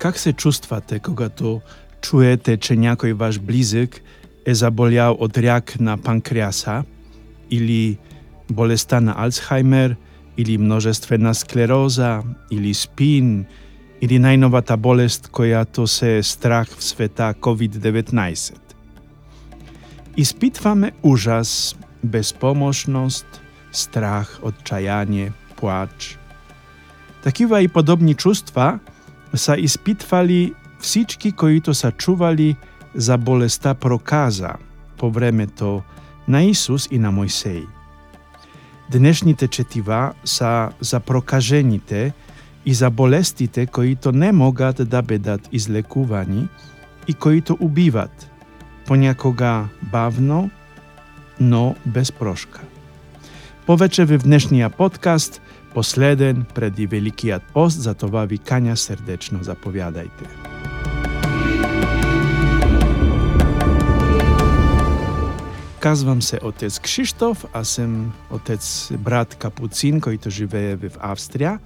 Как 0.00 0.18
се 0.18 0.32
чувствате, 0.32 0.98
когато 0.98 1.60
чуете, 2.00 2.56
че 2.56 2.76
някой 2.76 3.12
ваш 3.12 3.40
близък 3.40 4.00
е 4.46 4.54
заболял 4.54 5.16
от 5.20 5.38
рак 5.38 5.80
на 5.80 5.98
панкреаса 5.98 6.84
или 7.50 7.98
болестта 8.50 9.00
на 9.00 9.14
Алцхаймер, 9.16 9.96
или 10.36 10.58
множествена 10.58 11.34
склероза, 11.34 12.22
или 12.50 12.74
спин, 12.74 13.44
или 14.00 14.18
най-новата 14.18 14.76
болест, 14.76 15.28
която 15.28 15.86
се 15.86 16.16
е 16.16 16.22
страх 16.22 16.68
в 16.68 16.84
света 16.84 17.34
COVID-19. 17.40 18.54
Изпитваме 20.16 20.92
ужас, 21.02 21.76
безпомощност, 22.04 23.40
страх, 23.72 24.38
отчаяние, 24.42 25.32
плач. 25.56 26.18
Такива 27.22 27.62
и 27.62 27.68
подобни 27.68 28.14
чувства 28.14 28.78
са 29.34 29.56
изпитвали 29.58 30.54
всички, 30.80 31.32
които 31.32 31.74
са 31.74 31.92
чували 31.92 32.56
за 32.94 33.18
болестта 33.18 33.74
проказа 33.74 34.50
по 34.98 35.10
времето 35.10 35.82
на 36.28 36.42
Исус 36.42 36.88
и 36.90 36.98
на 36.98 37.10
Мойсей. 37.10 37.62
Днешните 38.90 39.48
четива 39.48 40.12
са 40.24 40.70
за 40.80 41.00
прокажените 41.00 42.12
и 42.66 42.74
за 42.74 42.90
болестите, 42.90 43.66
които 43.66 44.12
не 44.12 44.32
могат 44.32 44.88
да 44.88 45.02
бъдат 45.02 45.48
излекувани 45.52 46.48
и 47.08 47.14
които 47.14 47.56
убиват, 47.60 48.30
понякога 48.86 49.64
бавно, 49.82 50.50
но 51.40 51.74
без 51.86 52.12
прошка. 52.12 52.60
Повече 53.66 54.04
в 54.04 54.18
днешния 54.18 54.70
подкаст, 54.70 55.40
Posleden 55.74 56.44
predi 56.54 56.86
Velikiat 56.86 57.42
post, 57.52 57.78
zato 57.78 58.08
vabi 58.08 58.38
Kanja 58.38 58.76
serdečno 58.76 59.38
zapowiadajte. 59.42 60.24
Nazywam 65.84 66.20
się 66.20 66.40
ojciec 66.40 66.80
Krzysztof, 66.80 67.46
a 67.52 67.58
jestem 67.58 68.12
ojciec 68.30 68.92
brat 68.98 69.34
Kapucin, 69.34 70.00
który 70.00 70.18
to 70.18 70.30
żyje 70.30 70.76
w 70.76 70.98
Austrii, 71.00 71.58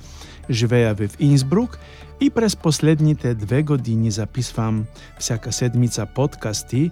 żyje 0.48 0.94
w 0.94 1.20
Innsbruck 1.20 1.78
i 2.20 2.30
przez 2.30 2.56
poslednie 2.56 3.16
te 3.16 3.34
dwie 3.34 3.64
godziny 3.64 4.10
zapisywam 4.10 4.84
wsiaka 5.18 5.52
sedmica 5.52 6.06
podcasty 6.06 6.90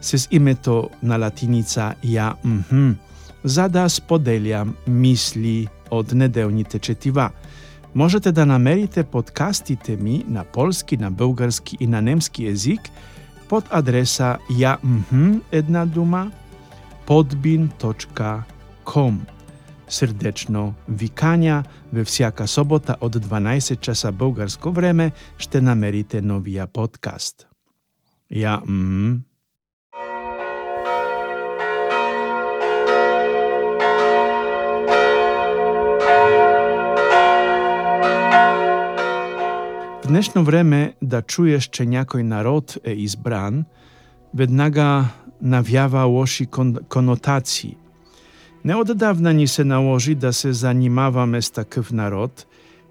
z 0.00 0.32
imię 0.32 0.56
to 0.56 0.90
na 1.02 1.16
latinica 1.16 1.94
ja 2.02 2.36
mhm. 2.44 2.64
Mm 2.72 3.13
за 3.44 3.68
да 3.68 3.88
споделям 3.88 4.74
мисли 4.88 5.68
от 5.90 6.12
неделните 6.12 6.78
четива. 6.78 7.30
Можете 7.94 8.32
да 8.32 8.46
намерите 8.46 9.04
подкастите 9.04 9.96
ми 9.96 10.24
на 10.28 10.44
полски, 10.44 10.96
на 10.96 11.10
български 11.10 11.76
и 11.80 11.86
на 11.86 12.02
немски 12.02 12.46
език 12.46 12.80
под 13.48 13.64
адреса 13.70 14.38
я 14.58 14.78
мхм 14.84 15.32
една 15.52 15.86
дума 15.86 16.30
podbin.com. 17.06 18.44
Сърдечно 19.88 20.74
викания 20.88 21.64
във 21.92 22.06
всяка 22.06 22.48
събота 22.48 22.96
от 23.00 23.16
12 23.16 23.80
часа 23.80 24.12
българско 24.12 24.72
време 24.72 25.12
ще 25.38 25.60
намерите 25.60 26.20
новия 26.20 26.66
подкаст. 26.66 27.46
Я 28.30 28.60
м 28.66 29.16
днешно 40.08 40.44
време 40.44 40.94
да 41.02 41.22
чуеш, 41.22 41.64
че 41.64 41.86
някой 41.86 42.22
народ 42.22 42.78
е 42.84 42.92
избран, 42.92 43.64
веднага 44.34 45.04
навява 45.42 46.02
лоши 46.02 46.46
конотации. 46.88 47.76
Неотдавна 48.64 49.32
ни 49.32 49.46
се 49.46 49.64
наложи 49.64 50.14
да 50.14 50.32
се 50.32 50.52
занимаваме 50.52 51.42
с 51.42 51.50
такъв 51.50 51.92
народ, 51.92 52.46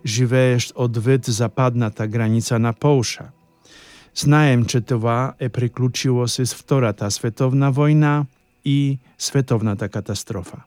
живеещ 0.06 0.74
отвъд 0.76 1.26
западната 1.26 2.08
граница 2.08 2.60
на 2.60 2.74
Полша. 2.74 3.24
Знаем, 4.16 4.66
че 4.66 4.82
това 4.82 5.34
е 5.40 5.50
приключило 5.50 6.28
с 6.28 6.56
Втората 6.56 7.12
световна 7.12 7.72
война 7.72 8.26
и 8.66 9.00
световната 9.18 9.90
катастрофа. 9.90 10.58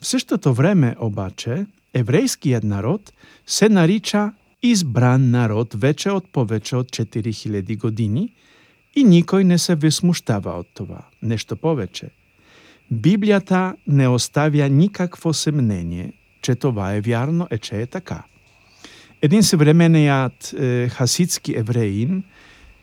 В 0.00 0.06
същото 0.06 0.54
време 0.54 0.96
обаче 1.00 1.66
еврейският 1.94 2.64
народ 2.64 3.12
се 3.46 3.68
нарича 3.68 4.32
избран 4.66 5.30
народ 5.30 5.74
вече 5.74 6.10
от 6.10 6.28
повече 6.28 6.76
от 6.76 6.90
4000 6.90 7.78
години– 7.78 8.32
и 8.96 9.04
никой 9.04 9.44
не 9.44 9.58
се 9.58 9.74
възмущава 9.74 10.50
от 10.50 10.66
това. 10.74 10.98
Нещо 11.22 11.56
повече. 11.56 12.08
Библията 12.90 13.74
не 13.86 14.08
оставя 14.08 14.68
никакво 14.68 15.32
съмнение, 15.32 16.12
че 16.42 16.54
това 16.54 16.94
е 16.94 17.00
вярно 17.00 17.48
и 17.52 17.58
че 17.58 17.80
е 17.80 17.86
така. 17.86 18.22
Един 19.22 19.42
съвременният 19.42 20.54
е, 20.58 20.88
хасидски 20.88 21.54
евреин, 21.56 22.22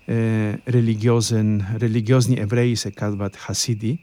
е, 0.07 0.57
религиозен, 0.69 1.65
религиозни 1.79 2.39
евреи 2.39 2.75
се 2.75 2.91
казват 2.91 3.35
хасиди, 3.35 3.97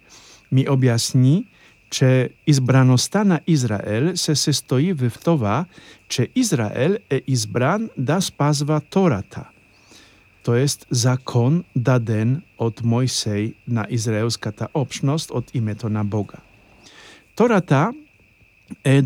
ми 0.52 0.68
обясни, 0.68 1.46
че 1.91 2.31
избраността 2.47 3.25
на 3.25 3.41
Израел 3.47 4.16
се 4.16 4.34
състои 4.34 4.93
в 4.93 5.12
това, 5.25 5.65
че 6.09 6.28
Израел 6.34 6.97
е 7.10 7.22
избран 7.26 7.91
да 7.99 8.21
спазва 8.21 8.81
Тората– 8.81 9.44
т.е. 10.49 10.66
закон 10.91 11.65
даден 11.76 12.43
от 12.59 12.84
Мойсей 12.84 13.54
на 13.69 13.87
израелската 13.91 14.69
общност 14.75 15.31
от 15.31 15.54
името 15.54 15.88
на 15.88 16.04
Бога. 16.04 16.37
Тората 17.37 17.93
е 18.84 19.03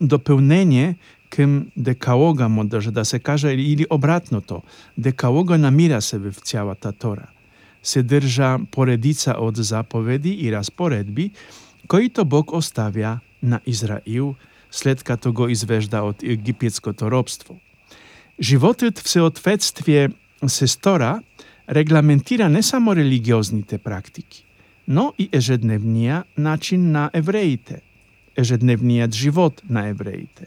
допълнение 0.00 0.96
към 1.30 1.66
декалога, 1.76 2.48
може 2.48 2.90
да 2.90 3.04
се 3.04 3.18
каже, 3.18 3.48
или 3.48 3.86
обратното. 3.90 4.62
Декалога 4.98 5.58
намира 5.58 6.02
се 6.02 6.18
в 6.18 6.32
цялата 6.32 6.92
Тора. 6.92 7.26
Съдържа 7.82 8.58
поредица 8.70 9.34
от 9.38 9.56
заповеди 9.56 10.30
и 10.30 10.52
разпоредби, 10.52 11.30
които 11.88 12.24
Бог 12.24 12.52
оставя 12.52 13.18
на 13.42 13.60
Израил, 13.66 14.34
след 14.70 15.02
като 15.02 15.32
го 15.32 15.48
извежда 15.48 16.02
от 16.02 16.22
египетското 16.22 17.10
робство. 17.10 17.60
Животът 18.40 18.98
в 18.98 19.08
съответствие 19.08 20.08
Сестора 20.46 21.22
регламентира 21.70 22.48
не 22.48 22.62
само 22.62 22.96
религиозните 22.96 23.78
практики, 23.78 24.44
но 24.88 25.12
и 25.18 25.28
ежедневния 25.32 26.24
начин 26.38 26.90
на 26.90 27.10
евреите, 27.12 27.80
ежедневният 28.36 29.14
живот 29.14 29.62
на 29.70 29.86
евреите. 29.86 30.46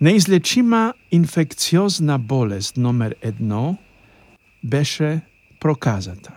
Неизлечима 0.00 0.94
инфекциозна 1.10 2.18
болест 2.18 2.76
номер 2.76 3.14
едно 3.22 3.78
беше 4.64 5.20
проказата. 5.60 6.32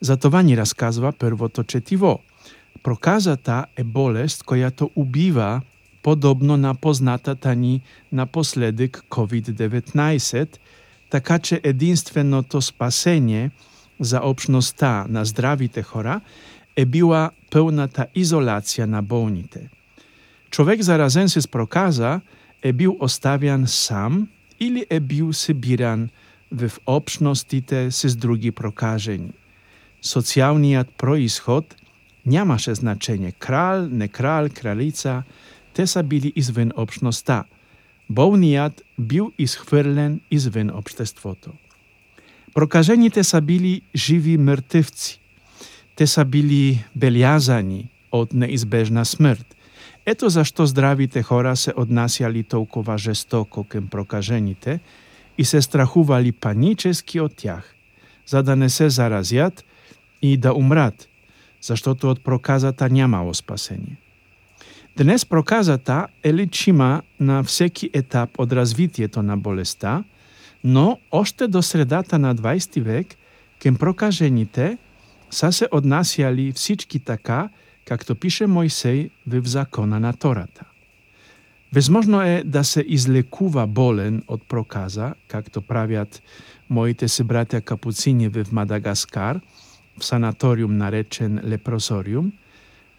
За 0.00 0.16
това 0.16 0.42
ни 0.42 0.56
разказва 0.56 1.12
първото 1.18 1.64
четиво. 1.64 2.20
Проказата 2.84 3.66
е 3.76 3.84
болест, 3.84 4.42
която 4.42 4.90
убива 4.96 5.60
подобно 6.02 6.56
на 6.56 6.74
познатата 6.74 7.54
ни 7.54 7.82
напоследък 8.12 9.04
COVID-19– 9.10 10.48
така 11.14 11.38
че 11.38 11.60
единственото 11.62 12.62
спасение 12.62 13.50
за 14.00 14.20
общността 14.22 15.06
на 15.08 15.24
здравите 15.24 15.82
хора 15.82 16.20
е 16.76 16.84
била 16.84 17.30
пълната 17.50 18.06
изолация 18.14 18.86
на 18.86 19.02
болните. 19.02 19.68
Човек 20.50 20.82
заразен 20.82 21.28
с 21.28 21.48
проказа 21.48 22.20
е 22.62 22.72
бил 22.72 22.96
оставян 23.00 23.66
сам 23.66 24.28
или 24.60 24.86
е 24.90 25.00
бил 25.00 25.32
събиран 25.32 26.08
в 26.52 26.70
общностите 26.86 27.90
с 27.90 28.16
други 28.16 28.50
прокажени. 28.50 29.32
Социалният 30.02 30.88
происход 32.24 32.32
нямаше 32.32 32.74
значение. 32.74 33.32
Крал, 33.32 33.88
не 33.90 34.08
крал, 34.08 34.48
кралица, 34.54 35.22
те 35.74 35.86
са 35.86 36.02
били 36.02 36.32
извън 36.36 36.72
общността– 36.76 37.44
болният 38.10 38.82
бил 38.98 39.32
изхвърлен 39.38 40.20
извън 40.30 40.70
обществото. 40.70 41.52
Прокажените 42.54 43.24
са 43.24 43.40
били 43.40 43.82
живи 43.94 44.36
мъртъвци. 44.36 45.20
Те 45.96 46.06
са 46.06 46.24
били 46.24 46.84
белязани 46.96 47.88
от 48.12 48.32
неизбежна 48.32 49.04
смърт. 49.04 49.56
Ето 50.06 50.28
защо 50.28 50.66
здравите 50.66 51.22
хора 51.22 51.56
се 51.56 51.72
отнасяли 51.76 52.42
толкова 52.42 52.98
жестоко 52.98 53.64
към 53.64 53.88
прокажените 53.88 54.80
и 55.38 55.44
се 55.44 55.62
страхували 55.62 56.32
панически 56.32 57.20
от 57.20 57.36
тях, 57.36 57.74
за 58.26 58.42
да 58.42 58.56
не 58.56 58.68
се 58.68 58.90
заразят 58.90 59.64
и 60.22 60.36
да 60.36 60.54
умрат, 60.54 61.08
защото 61.64 62.10
от 62.10 62.24
проказата 62.24 62.88
нямало 62.90 63.34
спасение. 63.34 63.96
Днес 64.96 65.26
проказата 65.26 66.06
е 66.22 66.34
лечима 66.34 67.02
на 67.20 67.42
всеки 67.42 67.90
етап 67.92 68.30
от 68.38 68.52
развитието 68.52 69.22
на 69.22 69.36
болестта, 69.36 70.04
Но 70.64 70.98
още 71.10 71.48
до 71.48 71.62
средата 71.62 72.18
на 72.18 72.36
20 72.36 72.80
век 72.80 73.06
към 73.62 73.76
прокажените 73.76 74.78
са 75.30 75.52
се 75.52 75.68
отнасяли 75.72 76.52
всички 76.52 76.98
така, 76.98 77.48
както 77.84 78.14
пише 78.14 78.46
Мойсей 78.46 79.10
в 79.26 79.46
закона 79.46 80.00
на 80.00 80.12
Тората. 80.12 80.64
Възможно 81.72 82.22
е 82.22 82.42
да 82.44 82.64
се 82.64 82.84
излекува 82.86 83.66
болен 83.66 84.22
от 84.28 84.48
проказа, 84.48 85.14
както 85.28 85.62
правят 85.62 86.22
моите 86.70 87.08
се 87.08 87.24
братя 87.24 87.60
капуцини 87.60 88.28
в 88.28 88.52
Мадагаскар, 88.52 89.40
sanatorium 90.00 90.76
narečen 90.76 91.40
leprosorium, 91.44 92.32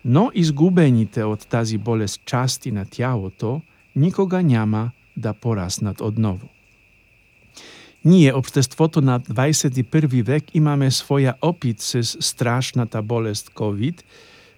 no 0.04 0.30
izgubeni 0.34 1.06
te 1.06 1.26
odtazi 1.26 1.78
bolest 1.78 2.22
časti 2.26 2.72
na 2.72 2.86
tjało 2.86 3.30
to, 3.30 3.62
nikoga 3.96 4.42
njama 4.42 4.92
da 5.16 5.34
poraz 5.34 5.82
nad 5.82 6.02
odnowu. 6.02 6.48
Nije, 8.04 8.34
oprzez 8.34 8.68
to 8.68 9.02
na 9.02 9.20
XXI 9.20 10.24
wiek 10.24 10.44
i 10.54 10.62
mamy 10.62 10.92
swoja 10.92 11.34
opicy 11.42 12.04
straszna 12.04 12.86
ta 12.86 13.02
bolest 13.02 13.50
COVID, 13.58 14.04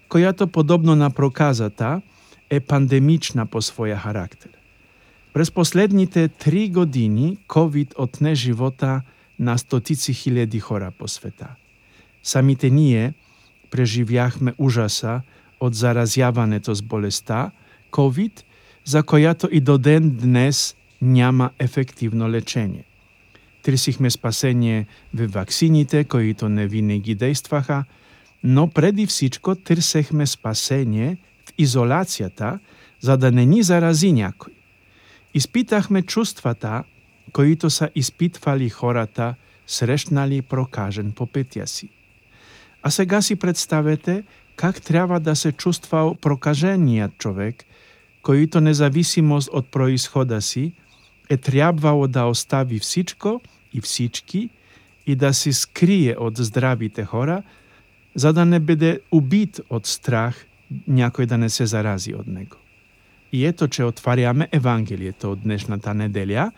koja 0.08 0.32
to 0.32 0.46
podobno 0.46 0.92
e 0.92 0.96
na 0.96 1.10
prokaza 1.10 1.70
ta, 1.70 2.00
e 2.50 2.60
pandemiczna 2.60 3.46
po 3.46 3.62
swoje 3.62 3.96
charakter. 3.96 4.52
Przez 5.32 5.50
posledni 5.50 6.06
te 6.08 6.28
tri 6.28 6.70
godziny 6.70 7.36
COVID 7.46 7.94
otne 7.96 8.36
żywota 8.36 9.02
na 9.38 9.58
stoticy 9.58 10.14
hiledi 10.14 10.60
chora 10.60 10.90
po 10.90 11.08
sveta. 11.08 11.56
По 12.22 12.26
света. 12.26 12.38
Самите 12.38 12.70
ние 12.70 13.14
преживяхме 13.70 14.54
ужаса 14.58 15.20
от 15.60 15.74
заразяването 15.74 16.74
с 16.74 16.82
болестта 16.82 17.50
COVID, 17.90 18.42
за 18.84 19.02
която 19.02 19.48
и 19.52 19.60
до 19.60 19.78
ден 19.78 20.10
днес 20.10 20.76
няма 21.02 21.50
ефективно 21.58 22.28
лечение. 22.28 22.84
Търсихме 23.62 24.10
спасение 24.10 24.86
в 25.14 25.26
ваксините, 25.26 26.04
които 26.04 26.48
не 26.48 26.66
винаги 26.66 27.14
действаха, 27.14 27.84
но 28.44 28.68
преди 28.68 29.06
всичко 29.06 29.54
търсехме 29.54 30.26
спасение 30.26 31.16
в 31.46 31.52
изолацията, 31.58 32.58
за 33.00 33.16
да 33.16 33.30
не 33.32 33.46
ни 33.46 33.62
зарази 33.62 34.12
някой. 34.12 34.52
Изпитахме 35.34 36.02
чувствата, 36.02 36.84
които 37.32 37.70
са 37.70 37.90
изпитвали 37.94 38.68
хората, 38.68 39.34
срещнали 39.66 40.42
прокажен 40.42 41.12
по 41.12 41.26
пътя 41.26 41.66
си. 41.66 41.88
А 42.82 42.90
сега 42.90 43.22
си 43.22 43.36
представете 43.36 44.24
как 44.56 44.82
трябва 44.82 45.20
да 45.20 45.36
се 45.36 45.52
чувствал 45.52 46.14
прокаженият 46.14 47.18
човек, 47.18 47.64
който 48.22 48.60
независимост 48.60 49.48
от 49.52 49.70
происхода 49.70 50.42
си 50.42 50.72
е 51.28 51.36
трябвало 51.36 52.06
да 52.06 52.24
остави 52.24 52.78
всичко 52.78 53.40
и 53.72 53.80
всички 53.80 54.50
и 55.06 55.16
да 55.16 55.34
се 55.34 55.52
скрие 55.52 56.16
от 56.18 56.36
здравите 56.36 57.04
хора, 57.04 57.42
за 58.14 58.32
да 58.32 58.44
не 58.44 58.60
бъде 58.60 59.00
убит 59.10 59.60
от 59.70 59.86
страх 59.86 60.46
някой 60.88 61.26
да 61.26 61.38
не 61.38 61.50
се 61.50 61.66
зарази 61.66 62.14
от 62.14 62.26
него. 62.26 62.56
И 63.32 63.46
ето, 63.46 63.68
че 63.68 63.84
отваряме 63.84 64.48
Евангелието 64.52 65.32
от 65.32 65.40
днешната 65.40 65.94
неделя 65.94 66.52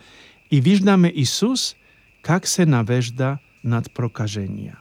и 0.51 0.61
виждаме 0.61 1.11
Исус 1.15 1.75
как 2.21 2.47
се 2.47 2.65
навежда 2.65 3.37
над 3.63 3.91
прокажения. 3.91 4.80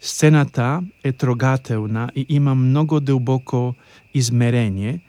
Сцената 0.00 0.82
е 1.04 1.12
трогателна 1.12 2.10
и 2.16 2.26
има 2.28 2.54
много 2.54 3.00
дълбоко 3.00 3.74
измерение, 4.14 5.00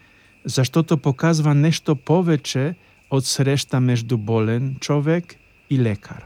защото 0.45 0.97
показва 0.97 1.55
нещо 1.55 1.95
повече 1.95 2.75
от 3.11 3.25
среща 3.25 3.79
между 3.79 4.17
болен 4.17 4.75
човек 4.79 5.35
и 5.69 5.79
лекар. 5.79 6.25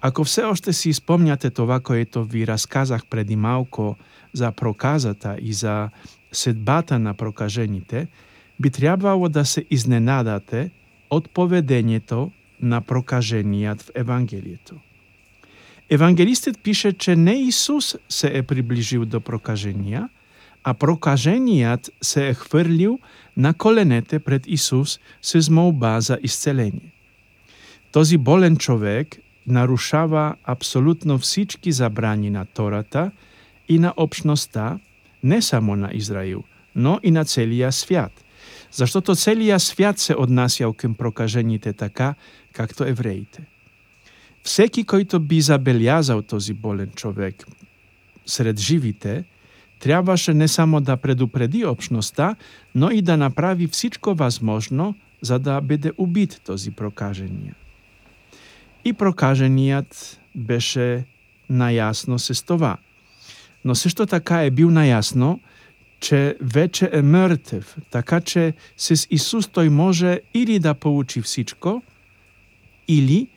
Ако 0.00 0.24
все 0.24 0.42
още 0.42 0.72
си 0.72 0.92
спомняте 0.92 1.50
това, 1.50 1.80
което 1.80 2.24
ви 2.24 2.46
разказах 2.46 3.06
преди 3.06 3.36
малко 3.36 3.96
за 4.32 4.52
проказата 4.52 5.36
и 5.40 5.52
за 5.52 5.88
съдбата 6.32 6.98
на 6.98 7.14
прокажените, 7.14 8.08
би 8.60 8.70
трябвало 8.70 9.28
да 9.28 9.44
се 9.44 9.64
изненадате 9.70 10.70
от 11.10 11.30
поведението 11.30 12.30
на 12.60 12.80
прокаженият 12.80 13.82
в 13.82 13.90
Евангелието. 13.94 14.74
Евангелистът 15.90 16.62
пише, 16.62 16.92
че 16.92 17.16
не 17.16 17.34
Исус 17.34 17.96
се 18.08 18.30
е 18.38 18.42
приближил 18.42 19.04
до 19.04 19.20
прокажения, 19.20 20.08
а 20.64 20.74
прокаженият 20.74 21.90
се 22.02 22.28
е 22.28 22.34
хвърлил 22.34 22.98
на 23.36 23.54
коленете 23.54 24.18
пред 24.18 24.46
Исус 24.46 25.00
с 25.22 25.50
молба 25.50 26.00
за 26.00 26.18
изцеление. 26.22 26.92
Този 27.92 28.18
болен 28.18 28.56
човек 28.56 29.16
нарушава 29.46 30.34
абсолютно 30.44 31.18
всички 31.18 31.72
забрани 31.72 32.30
на 32.30 32.44
Тората 32.44 33.10
и 33.68 33.78
на 33.78 33.94
общността, 33.96 34.78
не 35.22 35.42
само 35.42 35.76
на 35.76 35.90
Израил, 35.92 36.44
но 36.74 37.00
и 37.02 37.10
на 37.10 37.24
целия 37.24 37.72
свят. 37.72 38.12
Защото 38.70 39.14
целия 39.14 39.60
свят 39.60 39.98
се 39.98 40.14
отнасял 40.14 40.72
към 40.72 40.94
прокажените 40.94 41.72
така, 41.72 42.14
както 42.52 42.84
евреите. 42.84 43.42
Всеки, 44.42 44.84
който 44.84 45.20
би 45.20 45.40
забелязал 45.40 46.22
този 46.22 46.54
болен 46.54 46.90
човек 46.94 47.46
сред 48.26 48.60
живите, 48.60 49.24
трябваше 49.80 50.34
не 50.34 50.48
само 50.48 50.80
да 50.80 50.96
предупреди 50.96 51.64
общността, 51.64 52.36
но 52.74 52.90
и 52.90 53.02
да 53.02 53.16
направи 53.16 53.66
всичко 53.66 54.14
възможно, 54.14 54.94
за 55.22 55.38
да 55.38 55.60
бъде 55.60 55.92
убит 55.98 56.40
този 56.44 56.70
прокажения. 56.70 57.54
И 58.84 58.92
прокаженият 58.92 60.20
беше 60.34 61.04
наясно 61.50 62.18
с 62.18 62.46
това. 62.46 62.76
Но 63.64 63.74
също 63.74 64.06
така 64.06 64.42
е 64.42 64.50
бил 64.50 64.70
наясно, 64.70 65.40
че 66.00 66.36
вече 66.40 66.90
е 66.92 67.02
мъртъв, 67.02 67.76
така 67.90 68.20
че 68.20 68.54
с 68.76 69.06
Исус 69.10 69.48
той 69.48 69.68
може 69.68 70.20
или 70.34 70.58
да 70.58 70.74
получи 70.74 71.22
всичко, 71.22 71.82
или 72.88 73.28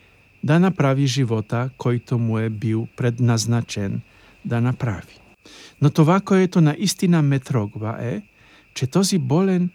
да 0.44 0.60
направи 0.60 1.07
живота, 1.07 1.69
който 1.78 2.19
му 2.19 2.40
е 2.40 2.50
бил 2.50 2.88
предназначен 2.95 4.01
да 4.45 4.62
направи. 4.62 5.19
Но 5.81 5.90
това, 5.90 6.19
което 6.19 6.62
наистина 6.62 7.22
ме 7.22 7.40
трогва 7.40 7.98
е, 8.00 8.22
че 8.74 8.88
този 8.88 9.17
болен 9.17 9.70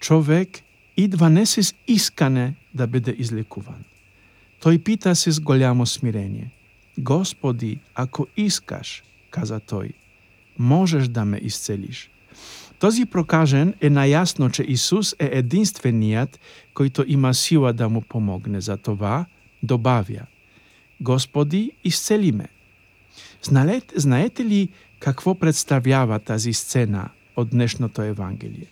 човек 0.00 0.48
идва 0.96 1.30
не 1.30 1.46
с 1.46 1.74
искане 1.88 2.54
да 2.74 2.86
бъде 2.86 3.14
излекуван. 3.18 3.84
Той 4.60 4.78
пита 4.78 5.16
с 5.16 5.40
голямо 5.40 5.86
смирение. 5.86 6.50
Господи, 6.98 7.78
ако 7.94 8.26
искаш, 8.36 9.02
каза 9.30 9.60
той, 9.60 9.90
можеш 10.58 11.08
да 11.08 11.24
ме 11.24 11.38
изцелиш. 11.42 12.10
Този 12.78 13.06
прокажен 13.06 13.74
е 13.80 13.90
наясно, 13.90 14.50
че 14.50 14.62
Исус 14.62 15.12
е 15.18 15.30
единственият, 15.32 16.40
който 16.74 17.04
има 17.06 17.34
сила 17.34 17.72
да 17.72 17.88
му 17.88 18.00
помогне. 18.00 18.60
За 18.60 18.76
това 18.76 19.26
добавя 19.62 20.26
Господи, 21.00 21.72
изцели 21.84 22.32
ме. 22.32 22.48
Знаете, 23.96 24.44
ли 24.44 24.68
какво 24.98 25.34
представлява 25.34 26.18
тази 26.18 26.52
сцена 26.52 27.08
от 27.36 27.50
днешното 27.50 28.02
Евангелие? 28.02 28.66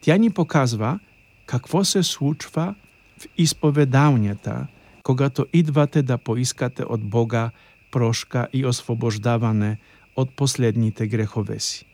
Тя 0.00 0.16
ни 0.16 0.30
показва 0.30 0.98
какво 1.46 1.84
се 1.84 2.02
случва 2.02 2.74
в 3.18 3.26
изповедалнята, 3.38 4.66
когато 5.02 5.46
идвате 5.52 6.02
да 6.02 6.18
поискате 6.18 6.84
от 6.84 7.02
Бога 7.02 7.50
прошка 7.90 8.48
и 8.52 8.66
освобождаване 8.66 9.78
от 10.16 10.30
последните 10.30 11.06
грехове 11.06 11.58
си. 11.58 11.86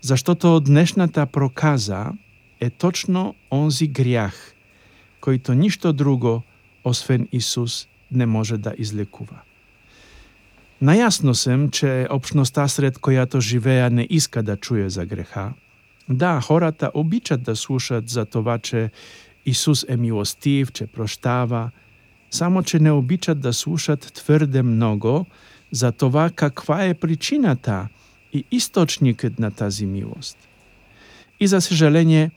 Защото 0.00 0.60
днешната 0.60 1.26
проказа 1.26 2.12
е 2.60 2.70
точно 2.70 3.34
онзи 3.50 3.86
грях, 3.86 4.54
който 5.20 5.54
нищо 5.54 5.92
друго, 5.92 6.42
освен 6.86 7.28
Исус, 7.32 7.88
не 8.12 8.26
може 8.26 8.58
да 8.58 8.74
излекува. 8.78 9.36
Наясно 10.80 11.34
съм, 11.34 11.70
че 11.70 12.06
общността, 12.10 12.68
сред 12.68 12.98
която 12.98 13.40
живея, 13.40 13.90
не 13.90 14.06
иска 14.10 14.42
да 14.42 14.56
чуе 14.56 14.88
за 14.88 15.06
греха. 15.06 15.52
Да, 16.08 16.40
хората 16.40 16.90
обичат 16.94 17.42
да 17.42 17.56
слушат 17.56 18.08
за 18.08 18.24
това, 18.24 18.58
че 18.58 18.90
Исус 19.46 19.84
е 19.88 19.96
милостив, 19.96 20.72
че 20.72 20.86
прощава, 20.86 21.70
само 22.30 22.62
че 22.62 22.78
не 22.78 22.90
обичат 22.90 23.40
да 23.40 23.52
слушат 23.52 24.12
твърде 24.14 24.62
много 24.62 25.26
за 25.70 25.92
това 25.92 26.30
каква 26.30 26.84
е 26.84 26.94
причината 26.94 27.88
и 28.32 28.44
източникът 28.50 29.38
на 29.38 29.50
тази 29.50 29.86
милост. 29.86 30.38
И 31.40 31.46
за 31.46 31.60
съжаление, 31.60 32.30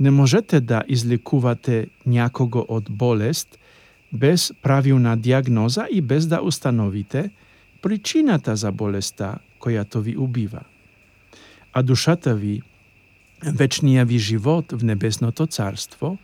не 0.00 0.10
можете 0.10 0.60
да 0.60 0.82
излекувате 0.88 1.86
някого 2.06 2.64
от 2.68 2.90
болест 2.90 3.58
без 4.12 4.52
правилна 4.62 5.16
диагноза 5.16 5.86
и 5.90 6.00
без 6.00 6.26
да 6.26 6.42
установите 6.42 7.30
причината 7.82 8.56
за 8.56 8.72
болестта, 8.72 9.34
която 9.58 10.00
ви 10.00 10.16
убива. 10.16 10.60
А 11.72 11.82
душата 11.82 12.34
ви, 12.34 12.62
вечния 13.44 14.04
ви 14.04 14.18
живот 14.18 14.72
в 14.72 14.84
небесното 14.84 15.46
царство, 15.46 16.18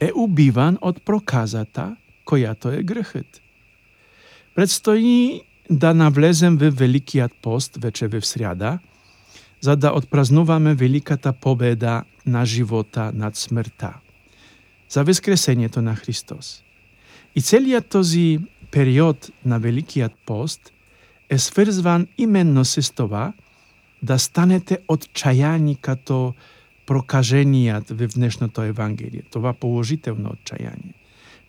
е 0.00 0.10
убиван 0.14 0.78
от 0.80 1.02
проказата, 1.02 1.96
която 2.24 2.68
е 2.68 2.82
грехът. 2.82 3.42
Предстои 4.54 5.40
да 5.70 5.94
навлезем 5.94 6.56
в 6.56 6.70
Великият 6.70 7.32
пост 7.42 7.76
вече 7.76 8.08
в 8.08 8.26
сряда, 8.26 8.78
за 9.60 9.76
да 9.76 9.92
отпразнуваме 9.92 10.74
великата 10.74 11.32
победа 11.32 12.04
на 12.26 12.46
живота 12.46 13.12
над 13.14 13.36
смъртта, 13.36 13.94
за 14.88 15.04
възкресението 15.04 15.82
на 15.82 15.96
Христос. 15.96 16.62
И 17.34 17.42
целият 17.42 17.88
този 17.88 18.38
период 18.70 19.30
на 19.44 19.58
Великият 19.58 20.12
пост 20.26 20.72
е 21.30 21.38
свързван 21.38 22.06
именно 22.18 22.64
с 22.64 22.94
това 22.94 23.32
да 24.02 24.18
станете 24.18 24.78
отчаяни 24.88 25.76
като 25.76 26.34
прокаженият 26.86 27.90
в 27.90 28.08
днешното 28.08 28.62
Евангелие. 28.62 29.22
Това 29.30 29.52
положително 29.52 30.30
отчаяние. 30.30 30.94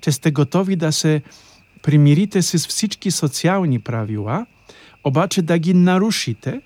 Че 0.01 0.11
сте 0.11 0.31
готови 0.31 0.75
да 0.75 0.91
се 0.91 1.21
примирите 1.81 2.41
с 2.41 2.67
всички 2.67 3.11
социални 3.11 3.79
правила, 3.79 4.45
обаче 5.03 5.41
да 5.41 5.57
ги 5.57 5.73
нарушите, 5.73 6.61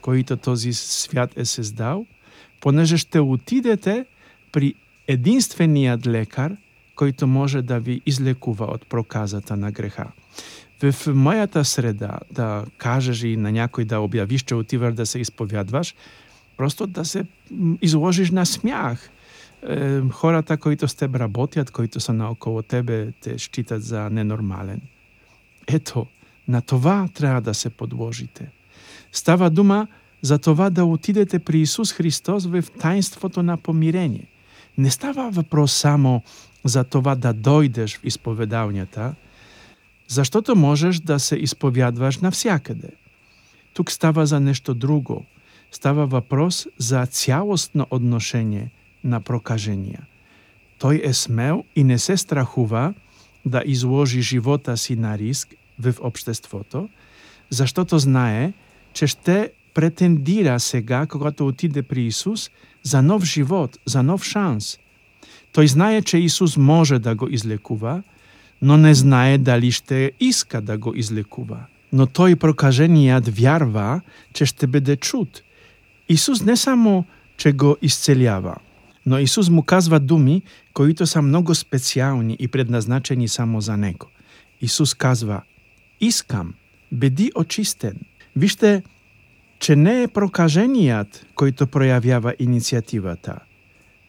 които 0.00 0.36
този 0.36 0.72
свят 0.72 1.32
е 1.36 1.44
създал, 1.44 2.06
понеже 2.60 2.96
ще 2.96 3.20
отидете 3.20 4.04
при 4.52 4.74
единственият 5.08 6.06
лекар, 6.06 6.56
който 6.94 7.26
може 7.26 7.62
да 7.62 7.80
ви 7.80 8.00
излекува 8.06 8.64
от 8.64 8.86
проказата 8.86 9.56
на 9.56 9.70
греха. 9.70 10.06
В 10.82 11.14
моята 11.14 11.64
среда 11.64 12.18
да 12.32 12.64
кажеш 12.78 13.22
и 13.22 13.36
на 13.36 13.52
някой 13.52 13.84
да 13.84 14.00
обявиш, 14.00 14.42
че 14.42 14.54
отиваш 14.54 14.94
да 14.94 15.06
се 15.06 15.18
изповядваш, 15.18 15.94
просто 16.56 16.86
да 16.86 17.04
се 17.04 17.24
изложиш 17.82 18.30
на 18.30 18.46
смях. 18.46 19.10
Е, 19.68 20.00
хората, 20.00 20.56
които 20.56 20.88
с 20.88 20.94
теб 20.94 21.16
работят, 21.16 21.70
които 21.70 22.00
са 22.00 22.12
наоколо 22.12 22.62
тебе, 22.62 23.12
те 23.20 23.38
считат 23.38 23.82
за 23.82 24.10
ненормален. 24.10 24.80
Ето, 25.66 26.06
на 26.48 26.60
това 26.60 27.08
трябва 27.14 27.40
да 27.40 27.54
се 27.54 27.70
подложите. 27.70 28.50
Става 29.12 29.50
дума 29.50 29.86
за 30.22 30.38
това 30.38 30.70
да 30.70 30.84
отидете 30.84 31.38
при 31.38 31.60
Исус 31.60 31.92
Христос 31.92 32.46
в 32.46 32.64
таинството 32.80 33.42
на 33.42 33.56
помирение. 33.56 34.26
Не 34.78 34.90
става 34.90 35.30
въпрос 35.30 35.72
само 35.72 36.22
за 36.64 36.84
това 36.84 37.14
да 37.14 37.32
дойдеш 37.32 37.96
в 37.96 38.04
изповедалнята, 38.04 39.14
защото 40.08 40.56
можеш 40.56 41.00
да 41.00 41.18
се 41.18 41.36
изповядваш 41.36 42.18
навсякъде. 42.18 42.88
Тук 43.74 43.90
става 43.90 44.26
за 44.26 44.40
нещо 44.40 44.74
друго. 44.74 45.24
Става 45.70 46.06
въпрос 46.06 46.66
за 46.78 47.06
цялостно 47.06 47.86
отношение 47.90 48.70
на 49.04 49.20
прокажения. 49.20 50.06
Той 50.78 51.00
е 51.04 51.12
смел 51.12 51.64
и 51.76 51.84
не 51.84 51.98
се 51.98 52.16
страхува 52.16 52.94
да 53.46 53.62
изложи 53.66 54.22
живота 54.22 54.76
си 54.76 54.96
на 54.96 55.18
риск 55.18 55.54
в 55.78 55.94
обществото, 56.00 56.88
защото 57.50 57.98
знае, 57.98 58.52
че 58.92 59.06
ще 59.06 59.50
претендира 59.74 60.60
сега, 60.60 61.06
когато 61.06 61.46
отиде 61.46 61.82
при 61.82 62.02
Исус, 62.02 62.50
за 62.82 63.02
нов 63.02 63.24
живот, 63.24 63.78
за 63.86 64.02
нов 64.02 64.24
шанс. 64.24 64.78
Той 65.52 65.68
знае, 65.68 66.02
че 66.02 66.18
Исус 66.18 66.56
може 66.56 66.98
да 66.98 67.14
го 67.14 67.28
излекува, 67.28 68.02
но 68.62 68.76
не 68.76 68.94
знае 68.94 69.38
дали 69.38 69.72
ще 69.72 70.12
иска 70.20 70.60
да 70.60 70.78
го 70.78 70.92
излекува. 70.94 71.58
Но 71.92 72.06
той 72.06 72.36
прокаженият 72.36 73.28
вярва, 73.28 74.00
че 74.32 74.46
ще 74.46 74.66
бъде 74.66 74.96
чут. 74.96 75.42
Исус 76.08 76.42
не 76.42 76.56
само, 76.56 77.04
че 77.36 77.52
го 77.52 77.76
изцелява, 77.82 78.56
но 79.06 79.18
Исус 79.18 79.48
му 79.48 79.62
казва 79.62 80.00
думи, 80.00 80.42
които 80.74 81.06
са 81.06 81.22
много 81.22 81.54
специални 81.54 82.36
и 82.40 82.48
предназначени 82.48 83.28
само 83.28 83.60
за 83.60 83.76
него. 83.76 84.06
Исус 84.60 84.94
казва, 84.94 85.42
искам, 86.00 86.54
бъди 86.92 87.32
очистен. 87.34 88.00
Вижте, 88.36 88.82
че 89.62 89.76
не 89.76 90.02
е 90.02 90.08
прокаженият, 90.08 91.26
който 91.34 91.66
проявява 91.66 92.34
инициативата. 92.38 93.38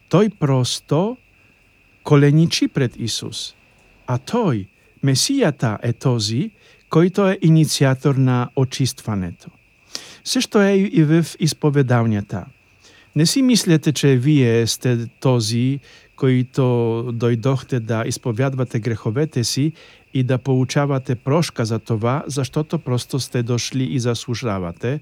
Той 0.09 0.29
просто 0.29 1.17
коленичи 2.03 2.67
пред 2.67 2.99
Исус. 2.99 3.55
А 4.07 4.17
той, 4.17 4.67
Месията 5.03 5.77
е 5.83 5.93
този, 5.93 6.51
който 6.89 7.27
е 7.27 7.37
инициатор 7.41 8.15
на 8.15 8.49
очистването. 8.55 9.49
Също 10.23 10.61
е 10.61 10.73
и 10.73 11.03
в 11.03 11.25
изповедалнята. 11.39 12.45
Не 13.15 13.25
си 13.25 13.41
мислете, 13.41 13.91
че 13.91 14.15
вие 14.15 14.67
сте 14.67 15.07
този, 15.19 15.79
които 16.15 16.63
дойдохте 17.13 17.79
да 17.79 18.03
изповядвате 18.07 18.79
греховете 18.79 19.43
си 19.43 19.71
и 20.13 20.23
да 20.23 20.37
получавате 20.37 21.15
прошка 21.15 21.65
за 21.65 21.79
това, 21.79 22.23
защото 22.27 22.79
просто 22.79 23.19
сте 23.19 23.43
дошли 23.43 23.83
и 23.83 23.99
заслужавате. 23.99 24.99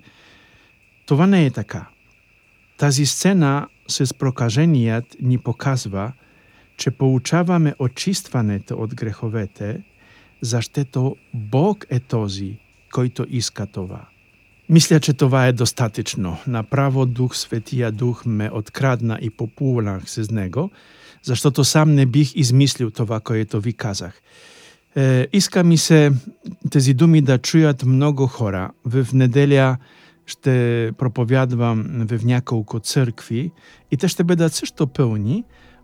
Това 1.05 1.27
не 1.27 1.45
е 1.45 1.51
така. 1.51 1.87
Тази 2.77 3.05
сцена 3.05 3.67
с 3.87 4.13
прокаженият 4.13 5.05
ни 5.21 5.37
показва, 5.37 6.11
че 6.77 6.91
получаваме 6.91 7.75
очистването 7.79 8.75
от 8.75 8.95
греховете, 8.95 9.83
защото 10.41 11.15
Бог 11.33 11.85
е 11.89 11.99
този, 11.99 12.57
който 12.91 13.25
иска 13.29 13.65
това. 13.65 14.01
Мисля, 14.69 14.99
че 14.99 15.13
това 15.13 15.47
е 15.47 15.53
достатъчно. 15.53 16.37
Направо 16.47 17.05
Дух 17.05 17.35
Светия 17.35 17.91
Дух 17.91 18.25
ме 18.25 18.49
открадна 18.53 19.19
и 19.21 19.29
популнах 19.29 20.09
с 20.09 20.31
Него, 20.31 20.69
защото 21.23 21.63
сам 21.63 21.95
не 21.95 22.05
бих 22.05 22.35
измислил 22.35 22.91
това, 22.91 23.19
което 23.19 23.61
ви 23.61 23.73
казах. 23.73 24.21
Е, 24.95 25.27
иска 25.33 25.63
ми 25.63 25.77
се 25.77 26.11
тези 26.69 26.93
думи 26.93 27.21
да 27.21 27.37
чуят 27.37 27.85
много 27.85 28.27
хора. 28.27 28.71
В 28.85 29.07
неделя 29.13 29.77
ще 30.31 30.91
проповядвам 30.97 32.07
в 32.09 32.25
няколко 32.25 32.79
църкви 32.79 33.51
и 33.91 33.97
те 33.97 34.07
ще 34.07 34.23
бъдат 34.23 34.53
също 34.53 34.87
пълни, 34.87 35.43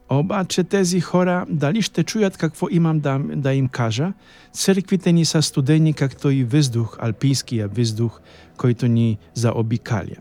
обаче 0.09 0.63
тези 0.63 1.01
хора 1.01 1.45
дали 1.49 1.81
ще 1.81 2.03
чуят 2.03 2.37
какво 2.37 2.67
имам 2.71 2.99
да, 2.99 3.19
да 3.35 3.53
им 3.53 3.67
кажа, 3.67 4.13
църквите 4.53 5.11
ни 5.11 5.25
са 5.25 5.41
студени, 5.41 5.93
както 5.93 6.29
и 6.29 6.43
въздух, 6.43 6.97
алпийския 6.99 7.67
въздух, 7.67 8.19
който 8.57 8.87
ни 8.87 9.17
заобикаля. 9.33 10.15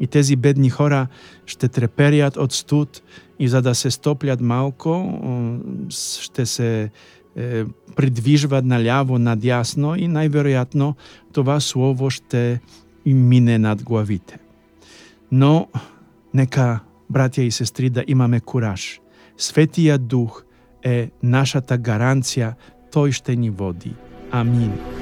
И 0.00 0.06
тези 0.06 0.36
бедни 0.36 0.70
хора 0.70 1.06
ще 1.46 1.68
треперят 1.68 2.36
от 2.36 2.52
студ 2.52 3.02
и 3.38 3.48
за 3.48 3.62
да 3.62 3.74
се 3.74 3.90
стоплят 3.90 4.40
малко, 4.40 5.20
ще 6.20 6.46
се 6.46 6.90
е, 7.36 7.64
придвижват 7.96 8.64
наляво, 8.64 9.18
надясно 9.18 9.96
и 9.96 10.08
най-вероятно 10.08 10.94
това 11.32 11.60
слово 11.60 12.10
ще 12.10 12.60
им 13.04 13.28
мине 13.28 13.58
над 13.58 13.82
главите. 13.82 14.38
Но 15.32 15.68
нека, 16.34 16.80
братя 17.10 17.42
и 17.42 17.50
сестри, 17.50 17.90
да 17.90 18.04
имаме 18.06 18.40
кураж– 18.40 19.00
Светия 19.40 19.98
Дух 19.98 20.44
е 20.82 21.10
нашата 21.22 21.78
гаранция, 21.78 22.54
Той 22.92 23.12
ще 23.12 23.36
ни 23.36 23.50
води. 23.50 23.94
Амин. 24.30 24.99